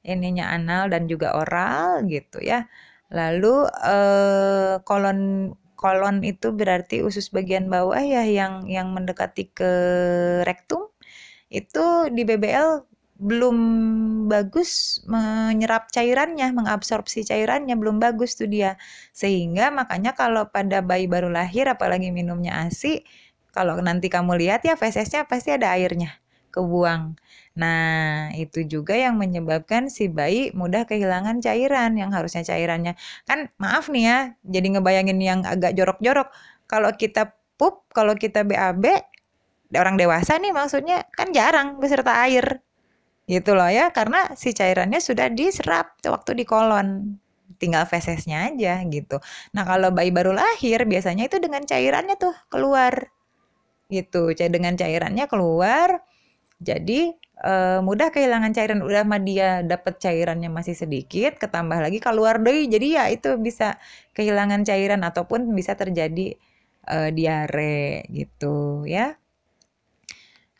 [0.01, 2.65] ininya anal dan juga oral gitu ya.
[3.11, 5.19] Lalu eh, kolon
[5.81, 9.71] kolon itu berarti usus bagian bawah ya yang yang mendekati ke
[10.47, 10.81] rektum
[11.51, 11.83] itu
[12.15, 12.69] di BBL
[13.21, 13.57] belum
[14.33, 18.81] bagus menyerap cairannya, mengabsorpsi cairannya belum bagus tuh dia.
[19.13, 23.05] Sehingga makanya kalau pada bayi baru lahir apalagi minumnya ASI,
[23.53, 26.20] kalau nanti kamu lihat ya fesesnya pasti ada airnya
[26.51, 27.15] kebuang.
[27.57, 32.95] Nah, itu juga yang menyebabkan si bayi mudah kehilangan cairan yang harusnya cairannya.
[33.27, 36.31] Kan maaf nih ya, jadi ngebayangin yang agak jorok-jorok.
[36.67, 38.85] Kalau kita pup, kalau kita BAB,
[39.75, 42.63] orang dewasa nih maksudnya kan jarang beserta air.
[43.27, 47.19] Gitu loh ya, karena si cairannya sudah diserap waktu di kolon.
[47.59, 49.21] Tinggal fesesnya aja gitu.
[49.53, 53.11] Nah, kalau bayi baru lahir biasanya itu dengan cairannya tuh keluar.
[53.91, 55.99] Gitu, dengan cairannya keluar.
[56.61, 57.09] Jadi
[57.41, 58.79] uh, mudah kehilangan cairan.
[58.85, 63.81] Udah mah dia dapat cairannya masih sedikit ketambah lagi keluar deh jadi ya itu bisa
[64.13, 66.37] kehilangan cairan ataupun bisa terjadi
[66.85, 69.17] uh, diare gitu ya.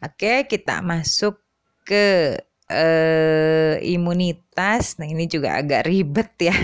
[0.02, 1.38] Oke kita masuk
[1.86, 2.38] ke
[2.72, 4.98] uh, imunitas.
[4.98, 6.58] Nah ini juga agak ribet ya.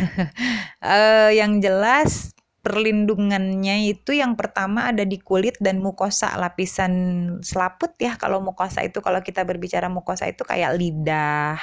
[0.82, 2.37] Uh, yang jelas
[2.68, 6.92] perlindungannya itu yang pertama ada di kulit dan mukosa lapisan
[7.40, 11.56] selaput ya kalau mukosa itu kalau kita berbicara mukosa itu kayak lidah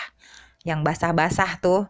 [0.64, 1.84] yang basah-basah tuh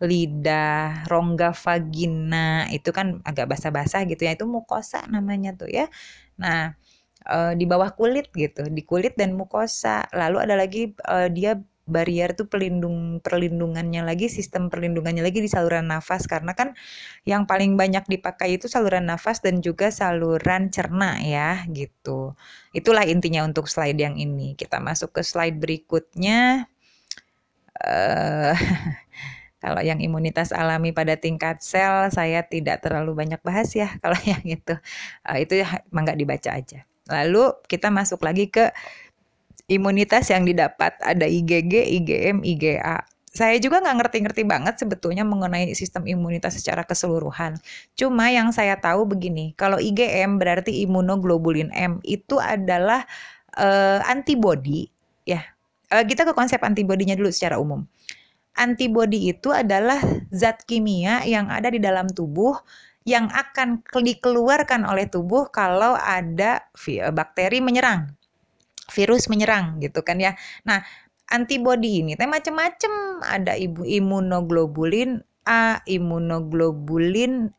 [0.00, 5.92] lidah, rongga vagina itu kan agak basah-basah gitu ya itu mukosa namanya tuh ya.
[6.40, 6.72] Nah,
[7.28, 10.08] e, di bawah kulit gitu, di kulit dan mukosa.
[10.16, 15.90] Lalu ada lagi e, dia barrier tuh pelindung perlindungannya lagi sistem perlindungannya lagi di saluran
[15.90, 16.78] nafas karena kan
[17.28, 22.38] yang paling banyak dipakai itu saluran nafas dan juga saluran cerna ya gitu.
[22.72, 24.54] Itulah intinya untuk slide yang ini.
[24.54, 26.70] Kita masuk ke slide berikutnya.
[27.80, 28.54] Uh,
[29.64, 34.40] kalau yang imunitas alami pada tingkat sel saya tidak terlalu banyak bahas ya kalau yang
[34.44, 34.74] itu
[35.28, 36.86] uh, itu mangga dibaca aja.
[37.10, 38.70] Lalu kita masuk lagi ke
[39.70, 41.70] imunitas yang didapat ada IgG,
[42.02, 43.06] IgM, IgA.
[43.30, 47.54] Saya juga nggak ngerti-ngerti banget sebetulnya mengenai sistem imunitas secara keseluruhan.
[47.94, 53.06] Cuma yang saya tahu begini, kalau IgM berarti imunoglobulin M itu adalah
[53.54, 54.90] uh, antibody
[55.22, 55.46] ya.
[55.94, 57.86] Uh, kita ke konsep antibodinya dulu secara umum.
[58.58, 60.02] Antibody itu adalah
[60.34, 62.58] zat kimia yang ada di dalam tubuh
[63.06, 66.66] yang akan dikeluarkan oleh tubuh kalau ada
[67.14, 68.10] bakteri menyerang
[68.90, 70.34] virus menyerang gitu kan ya.
[70.66, 70.82] Nah,
[71.30, 73.22] antibody ini teh macam-macam.
[73.24, 77.54] Ada ibu imunoglobulin A, imunoglobulin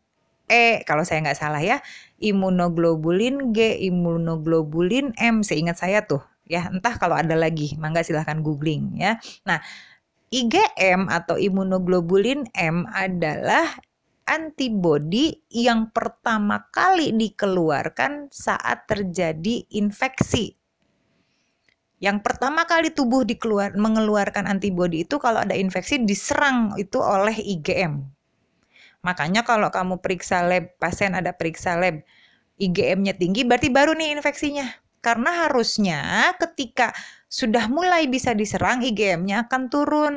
[0.51, 1.79] E, kalau saya nggak salah ya,
[2.19, 6.67] imunoglobulin G, imunoglobulin M, seingat saya tuh ya.
[6.67, 9.15] Entah kalau ada lagi, mangga silahkan googling ya.
[9.47, 9.63] Nah,
[10.27, 13.79] IgM atau imunoglobulin M adalah
[14.27, 20.59] antibody yang pertama kali dikeluarkan saat terjadi infeksi
[22.01, 28.01] yang pertama kali tubuh dikeluar, mengeluarkan antibodi itu kalau ada infeksi diserang itu oleh IgM.
[29.05, 32.01] Makanya kalau kamu periksa lab, pasien ada periksa lab,
[32.57, 34.65] IgM-nya tinggi berarti baru nih infeksinya.
[35.01, 36.93] Karena harusnya ketika
[37.25, 40.15] sudah mulai bisa diserang IgM-nya akan turun.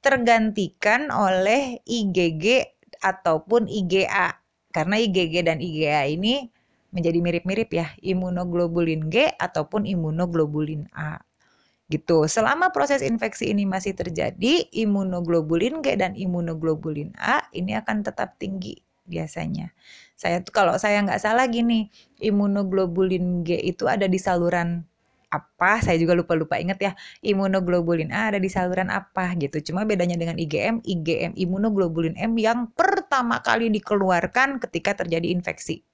[0.00, 2.64] Tergantikan oleh IgG
[3.00, 4.36] ataupun IgA.
[4.72, 6.48] Karena IgG dan IgA ini
[6.90, 11.22] menjadi mirip-mirip ya, imunoglobulin G ataupun imunoglobulin A.
[11.90, 12.30] Gitu.
[12.30, 18.78] Selama proses infeksi ini masih terjadi, imunoglobulin G dan imunoglobulin A ini akan tetap tinggi
[19.10, 19.74] biasanya.
[20.14, 21.90] Saya tuh kalau saya nggak salah gini,
[22.22, 24.86] imunoglobulin G itu ada di saluran
[25.30, 30.18] apa saya juga lupa-lupa inget ya imunoglobulin A ada di saluran apa gitu cuma bedanya
[30.18, 35.86] dengan IgM IgM imunoglobulin M yang pertama kali dikeluarkan ketika terjadi infeksi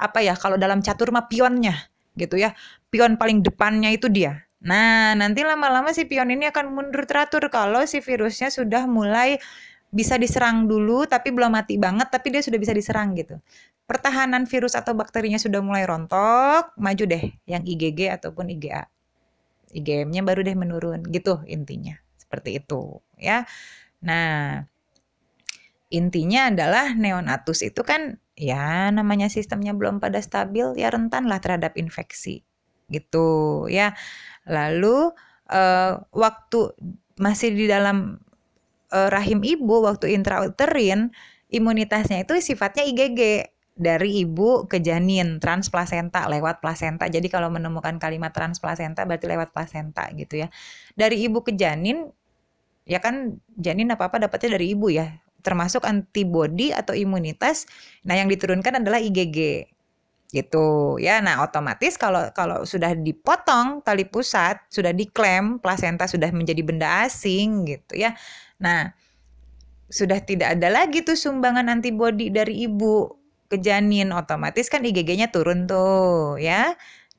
[0.00, 1.76] apa ya kalau dalam catur mah pionnya
[2.16, 2.56] gitu ya
[2.88, 7.84] pion paling depannya itu dia nah nanti lama-lama si pion ini akan mundur teratur kalau
[7.84, 9.36] si virusnya sudah mulai
[9.92, 13.36] bisa diserang dulu tapi belum mati banget tapi dia sudah bisa diserang gitu
[13.86, 18.90] pertahanan virus atau bakterinya sudah mulai rontok, maju deh yang IgG ataupun IgA.
[19.72, 21.94] IgM-nya baru deh menurun, gitu intinya.
[22.18, 23.46] Seperti itu, ya.
[24.02, 24.66] Nah,
[25.94, 31.74] intinya adalah neonatus itu kan ya namanya sistemnya belum pada stabil, ya rentan lah terhadap
[31.80, 32.44] infeksi.
[32.92, 33.96] Gitu, ya.
[34.46, 35.10] Lalu
[35.50, 36.60] uh, waktu
[37.16, 38.20] masih di dalam
[38.92, 41.10] uh, rahim ibu waktu intrauterin
[41.50, 47.12] imunitasnya itu sifatnya IgG dari ibu ke janin transplasenta lewat plasenta.
[47.12, 50.48] Jadi kalau menemukan kalimat transplasenta berarti lewat plasenta gitu ya.
[50.96, 52.08] Dari ibu ke janin
[52.88, 55.20] ya kan janin apa-apa dapatnya dari ibu ya.
[55.46, 57.70] Termasuk antibodi atau imunitas.
[58.02, 59.70] Nah, yang diturunkan adalah IgG
[60.34, 61.22] gitu ya.
[61.22, 67.62] Nah, otomatis kalau kalau sudah dipotong tali pusat, sudah diklaim plasenta sudah menjadi benda asing
[67.70, 68.18] gitu ya.
[68.58, 68.90] Nah,
[69.86, 73.14] sudah tidak ada lagi tuh sumbangan antibodi dari ibu
[73.46, 76.74] ke janin otomatis kan IgG-nya turun tuh ya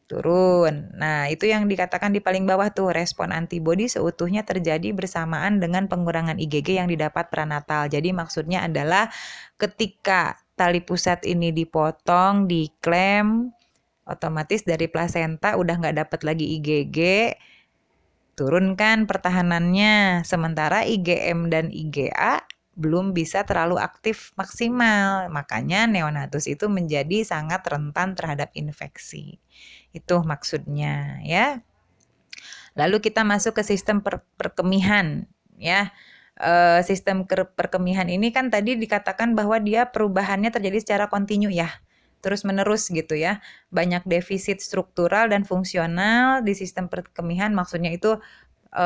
[0.07, 0.89] turun.
[0.95, 6.39] Nah, itu yang dikatakan di paling bawah tuh respon antibodi seutuhnya terjadi bersamaan dengan pengurangan
[6.39, 7.91] IgG yang didapat pranatal.
[7.91, 9.11] Jadi maksudnya adalah
[9.59, 13.51] ketika tali pusat ini dipotong, diklem,
[14.07, 16.97] otomatis dari plasenta udah nggak dapat lagi IgG,
[18.39, 20.23] turunkan pertahanannya.
[20.23, 25.27] Sementara IgM dan IgA belum bisa terlalu aktif maksimal.
[25.33, 29.41] Makanya neonatus itu menjadi sangat rentan terhadap infeksi.
[29.91, 31.65] Itu maksudnya ya.
[32.77, 35.25] Lalu kita masuk ke sistem per perkemihan
[35.57, 35.89] ya.
[36.37, 37.25] E, sistem
[37.57, 41.73] perkemihan ini kan tadi dikatakan bahwa dia perubahannya terjadi secara kontinu ya
[42.21, 43.41] terus menerus gitu ya.
[43.73, 48.21] Banyak defisit struktural dan fungsional di sistem perkemihan maksudnya itu
[48.69, 48.85] e,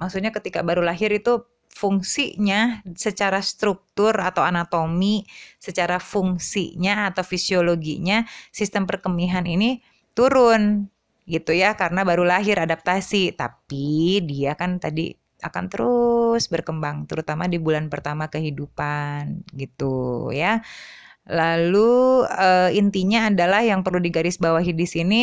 [0.00, 5.26] maksudnya ketika baru lahir itu fungsinya secara struktur atau anatomi,
[5.58, 8.22] secara fungsinya atau fisiologinya
[8.54, 9.82] sistem perkemihan ini
[10.14, 10.86] turun
[11.26, 13.34] gitu ya karena baru lahir adaptasi.
[13.34, 15.12] Tapi dia kan tadi
[15.44, 20.62] akan terus berkembang terutama di bulan pertama kehidupan gitu ya.
[21.24, 25.20] Lalu uh, intinya adalah yang perlu digarisbawahi di sini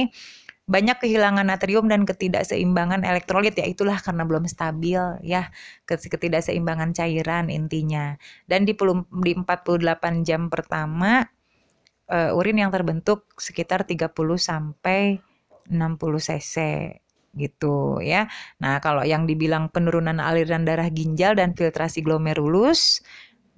[0.72, 5.52] banyak kehilangan natrium dan ketidakseimbangan elektrolit ya itulah karena belum stabil ya
[5.86, 8.16] ketidakseimbangan cairan intinya
[8.48, 8.72] dan di,
[9.22, 11.28] di 48 jam pertama
[12.08, 15.20] uh, urin yang terbentuk sekitar 30 sampai
[15.68, 16.56] 60 cc
[17.32, 18.28] gitu ya.
[18.60, 23.00] Nah, kalau yang dibilang penurunan aliran darah ginjal dan filtrasi glomerulus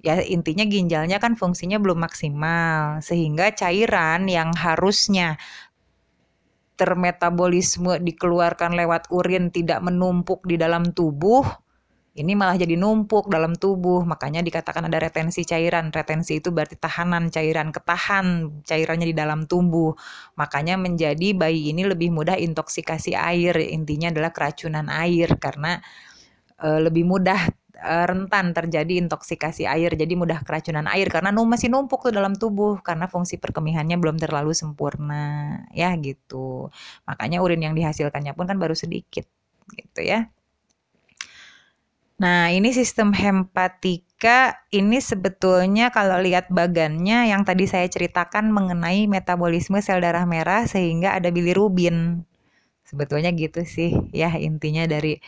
[0.04, 5.40] ya intinya ginjalnya kan fungsinya belum maksimal sehingga cairan yang harusnya
[6.74, 11.46] termetabolisme dikeluarkan lewat urin tidak menumpuk di dalam tubuh,
[12.14, 14.06] ini malah jadi numpuk dalam tubuh.
[14.06, 15.90] Makanya dikatakan ada retensi cairan.
[15.90, 19.98] Retensi itu berarti tahanan cairan, ketahan cairannya di dalam tubuh.
[20.38, 23.58] Makanya menjadi bayi ini lebih mudah intoksikasi air.
[23.58, 25.82] Intinya adalah keracunan air karena
[26.54, 27.50] e, lebih mudah
[27.82, 33.10] rentan terjadi intoksikasi air, jadi mudah keracunan air karena masih numpuk tuh dalam tubuh karena
[33.10, 36.70] fungsi perkemihannya belum terlalu sempurna, ya gitu.
[37.08, 39.26] Makanya urin yang dihasilkannya pun kan baru sedikit,
[39.74, 40.30] gitu ya.
[42.14, 49.82] Nah, ini sistem hepatika ini sebetulnya kalau lihat bagannya yang tadi saya ceritakan mengenai metabolisme
[49.82, 52.22] sel darah merah sehingga ada bilirubin.
[52.86, 55.18] Sebetulnya gitu sih ya intinya dari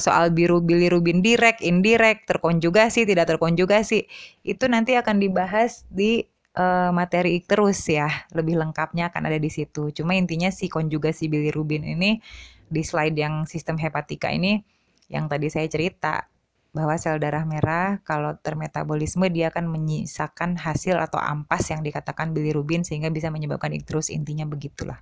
[0.00, 4.08] soal biru bilirubin direct, indirect, terkonjugasi, tidak terkonjugasi,
[4.42, 6.24] itu nanti akan dibahas di
[6.56, 8.08] uh, materi terus ya.
[8.32, 9.92] Lebih lengkapnya akan ada di situ.
[9.92, 12.18] Cuma intinya si konjugasi bilirubin ini
[12.64, 14.64] di slide yang sistem hepatika ini
[15.12, 16.26] yang tadi saya cerita
[16.74, 22.82] bahwa sel darah merah kalau termetabolisme dia akan menyisakan hasil atau ampas yang dikatakan bilirubin
[22.82, 24.98] sehingga bisa menyebabkan ikterus intinya begitulah.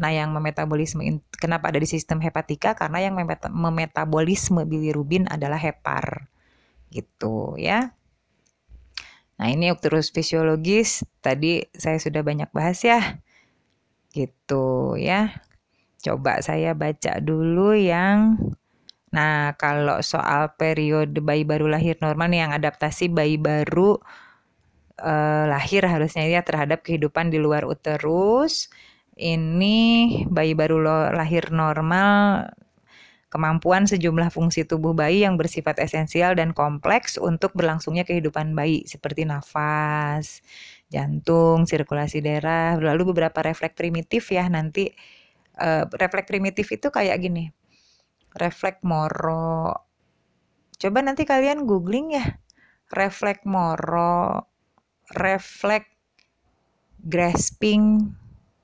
[0.00, 1.04] Nah, yang memetabolisme
[1.36, 2.72] kenapa ada di sistem hepatika?
[2.72, 3.14] Karena yang
[3.52, 6.28] memetabolisme bilirubin adalah hepar.
[6.88, 7.92] Gitu ya.
[9.40, 13.20] Nah, ini terus fisiologis tadi saya sudah banyak bahas ya.
[14.12, 15.42] Gitu ya.
[16.02, 18.36] Coba saya baca dulu yang
[19.12, 24.00] Nah, kalau soal periode bayi baru lahir normal nih yang adaptasi bayi baru
[25.00, 28.72] eh, lahir harusnya ya terhadap kehidupan di luar uterus.
[29.12, 29.78] Ini
[30.32, 30.80] bayi baru
[31.12, 32.48] lahir normal
[33.32, 39.24] kemampuan sejumlah fungsi tubuh bayi yang bersifat esensial dan kompleks untuk berlangsungnya kehidupan bayi seperti
[39.24, 40.44] nafas,
[40.92, 44.92] jantung, sirkulasi darah, lalu beberapa refleks primitif ya nanti
[45.56, 47.48] uh, refleks primitif itu kayak gini.
[48.36, 49.80] Refleks moro.
[50.76, 52.36] Coba nanti kalian googling ya.
[52.92, 54.44] Refleks moro,
[55.16, 55.88] refleks
[57.00, 58.12] grasping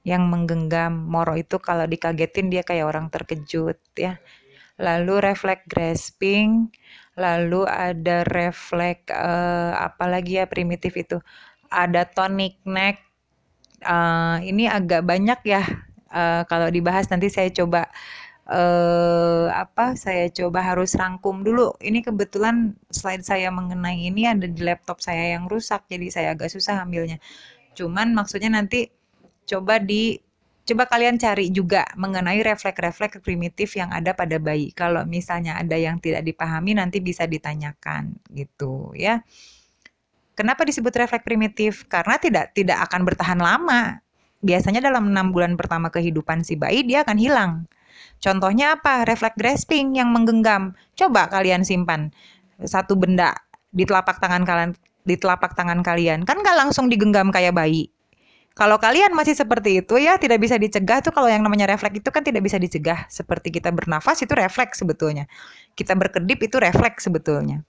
[0.09, 0.97] yang menggenggam.
[1.05, 4.17] Moro itu kalau dikagetin dia kayak orang terkejut ya
[4.79, 6.71] lalu refleks grasping,
[7.19, 11.19] lalu ada refleks uh, apa lagi ya primitif itu,
[11.69, 13.03] ada tonic neck.
[13.79, 15.63] Uh, ini agak banyak ya
[16.11, 17.87] uh, kalau dibahas nanti saya coba
[18.51, 21.75] uh, apa saya coba harus rangkum dulu.
[21.83, 26.51] Ini kebetulan slide saya mengenai ini ada di laptop saya yang rusak jadi saya agak
[26.51, 27.23] susah ambilnya.
[27.79, 28.91] Cuman maksudnya nanti
[29.49, 30.21] coba di
[30.69, 34.69] coba kalian cari juga mengenai refleks-refleks primitif yang ada pada bayi.
[34.77, 39.25] Kalau misalnya ada yang tidak dipahami nanti bisa ditanyakan gitu ya.
[40.37, 41.89] Kenapa disebut refleks primitif?
[41.89, 44.05] Karena tidak tidak akan bertahan lama.
[44.45, 47.53] Biasanya dalam enam bulan pertama kehidupan si bayi dia akan hilang.
[48.23, 49.09] Contohnya apa?
[49.09, 50.77] Refleks grasping yang menggenggam.
[50.95, 52.13] Coba kalian simpan
[52.63, 53.35] satu benda
[53.71, 54.71] di telapak tangan kalian
[55.07, 57.89] di telapak tangan kalian kan nggak langsung digenggam kayak bayi
[58.59, 62.11] kalau kalian masih seperti itu ya tidak bisa dicegah tuh kalau yang namanya refleks itu
[62.11, 63.07] kan tidak bisa dicegah.
[63.07, 65.31] Seperti kita bernafas itu refleks sebetulnya.
[65.79, 67.63] Kita berkedip itu refleks sebetulnya.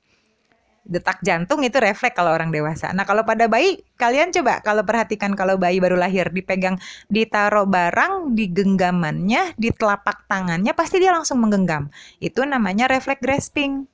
[0.82, 2.90] Detak jantung itu refleks kalau orang dewasa.
[2.90, 8.34] Nah kalau pada bayi kalian coba kalau perhatikan kalau bayi baru lahir dipegang ditaruh barang
[8.34, 11.94] di genggamannya di telapak tangannya pasti dia langsung menggenggam.
[12.18, 13.86] Itu namanya refleks grasping.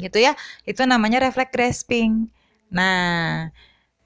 [0.00, 0.32] Gitu ya.
[0.64, 2.32] Itu namanya refleks grasping.
[2.72, 3.52] Nah,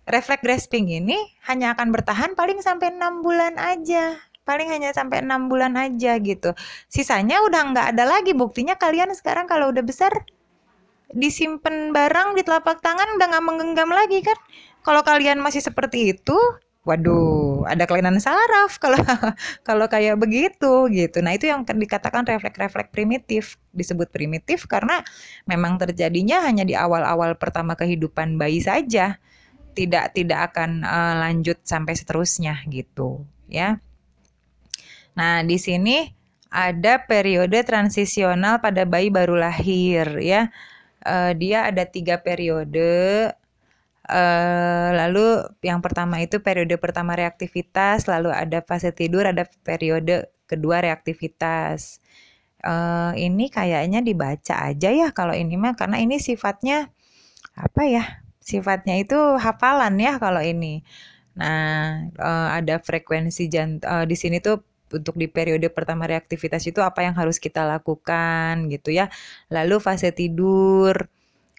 [0.06, 1.18] refleks grasping ini
[1.50, 4.14] hanya akan bertahan paling sampai enam bulan aja.
[4.46, 6.54] Paling hanya sampai enam bulan aja gitu.
[6.86, 8.30] Sisanya udah nggak ada lagi.
[8.30, 10.14] Buktinya kalian sekarang kalau udah besar
[11.10, 14.38] disimpan barang di telapak tangan udah nggak menggenggam lagi kan?
[14.86, 16.38] Kalau kalian masih seperti itu
[16.86, 19.02] waduh ada kelainan saraf kalau
[19.68, 21.18] kalau kayak begitu gitu.
[21.18, 23.58] Nah itu yang dikatakan refleks-refleks primitif.
[23.74, 25.02] Disebut primitif karena
[25.50, 29.18] memang terjadinya hanya di awal-awal pertama kehidupan bayi saja
[29.76, 33.76] tidak tidak akan uh, lanjut sampai seterusnya gitu ya.
[35.16, 36.08] Nah, di sini
[36.48, 40.48] ada periode transisional pada bayi baru lahir ya.
[41.04, 43.32] Uh, dia ada tiga periode.
[44.06, 50.80] Uh, lalu yang pertama itu periode pertama reaktivitas, lalu ada fase tidur, ada periode kedua
[50.80, 51.98] reaktivitas.
[52.62, 56.90] Uh, ini kayaknya dibaca aja ya kalau ini mah karena ini sifatnya
[57.54, 60.86] apa ya sifatnya itu hafalan ya kalau ini.
[61.40, 61.60] Nah,
[62.28, 64.56] uh, ada frekuensi jantung uh, di sini tuh
[64.98, 69.10] untuk di periode pertama reaktivitas itu apa yang harus kita lakukan gitu ya.
[69.54, 70.94] Lalu fase tidur.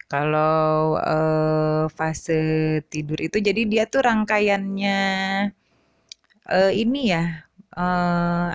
[0.08, 2.40] Kalau uh, fase
[2.88, 4.98] tidur itu jadi dia tuh rangkaiannya
[6.72, 7.24] ini ya.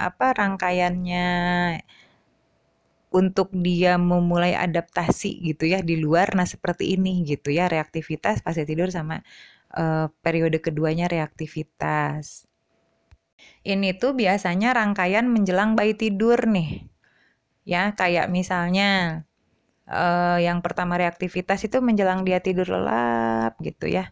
[0.07, 1.27] Apa rangkaiannya
[3.13, 6.33] untuk dia memulai adaptasi gitu ya di luar.
[6.33, 9.21] Nah seperti ini gitu ya reaktivitas fase tidur sama
[9.77, 12.49] uh, periode keduanya reaktivitas.
[13.61, 16.89] Ini tuh biasanya rangkaian menjelang bayi tidur nih
[17.69, 17.93] ya.
[17.93, 19.21] Kayak misalnya
[19.85, 24.09] uh, yang pertama reaktivitas itu menjelang dia tidur lelap gitu ya.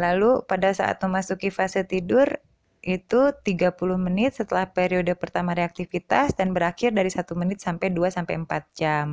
[0.00, 2.40] Lalu pada saat memasuki fase tidur
[2.86, 8.34] itu 30 menit setelah periode pertama reaktivitas dan berakhir dari 1 menit sampai 2 sampai
[8.42, 9.06] 4 jam.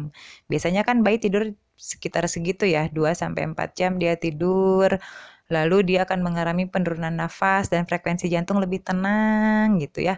[0.51, 1.43] Biasanya kan bayi tidur
[1.74, 4.89] sekitar segitu ya, 2 sampai 4 jam dia tidur.
[5.51, 10.15] Lalu dia akan mengalami penurunan nafas dan frekuensi jantung lebih tenang gitu ya.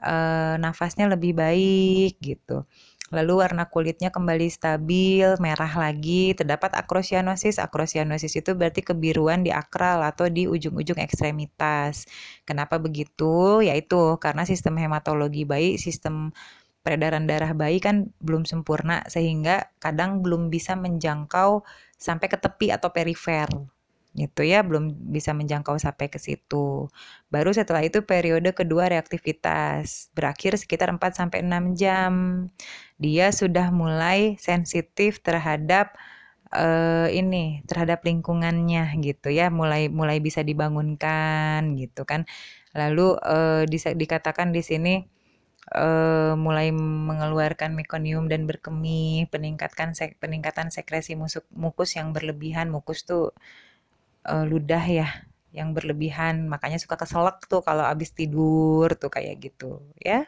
[0.00, 0.12] E,
[0.64, 2.66] nafasnya lebih baik gitu.
[3.12, 7.60] Lalu warna kulitnya kembali stabil, merah lagi, terdapat akrosianosis.
[7.60, 12.08] Akrosianosis itu berarti kebiruan di akral atau di ujung-ujung ekstremitas.
[12.48, 13.60] Kenapa begitu?
[13.60, 16.32] Yaitu karena sistem hematologi bayi, sistem
[16.84, 21.64] peredaran darah bayi kan belum sempurna sehingga kadang belum bisa menjangkau
[21.96, 23.48] sampai ke tepi atau perifer
[24.14, 26.86] gitu ya belum bisa menjangkau sampai ke situ.
[27.34, 32.14] Baru setelah itu periode kedua reaktivitas berakhir sekitar 4 sampai 6 jam.
[33.02, 35.98] Dia sudah mulai sensitif terhadap
[36.54, 42.22] uh, ini terhadap lingkungannya gitu ya, mulai mulai bisa dibangunkan gitu kan.
[42.74, 43.62] Lalu uh,
[43.98, 44.94] dikatakan di sini
[45.74, 52.68] uh, mulai mengeluarkan mekonium dan berkemih, peningkatkan sek, peningkatan sekresi musuk, mukus yang berlebihan.
[52.70, 53.32] Mukus tuh
[54.26, 55.08] uh, ludah ya
[55.54, 60.26] yang berlebihan, makanya suka keselak tuh kalau habis tidur tuh kayak gitu ya.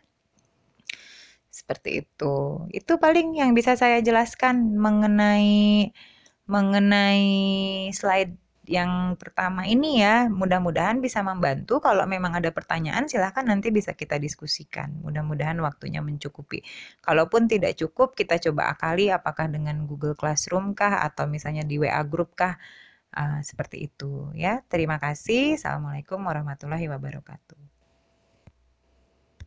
[1.51, 2.62] Seperti itu.
[2.70, 5.90] Itu paling yang bisa saya jelaskan mengenai
[6.47, 7.26] mengenai
[7.90, 8.38] slide
[8.70, 10.30] yang pertama ini ya.
[10.30, 11.82] Mudah-mudahan bisa membantu.
[11.82, 15.01] Kalau memang ada pertanyaan silahkan nanti bisa kita diskusikan.
[15.03, 16.62] Mudah-mudahan waktunya mencukupi.
[17.03, 22.03] Kalaupun tidak cukup, kita coba akali apakah dengan Google Classroom kah atau misalnya di WA
[22.07, 22.59] Group kah.
[23.17, 24.61] Uh, seperti itu ya.
[24.69, 25.57] Terima kasih.
[25.57, 27.66] Assalamualaikum warahmatullahi wabarakatuh.